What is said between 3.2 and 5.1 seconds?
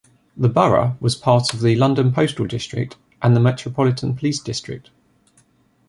and Metropolitan Police District.